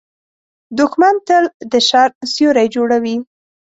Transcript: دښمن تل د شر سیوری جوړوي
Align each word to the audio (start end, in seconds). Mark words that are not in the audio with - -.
دښمن 0.79 1.15
تل 1.27 1.43
د 1.71 1.73
شر 1.87 2.09
سیوری 2.33 2.67
جوړوي 2.75 3.15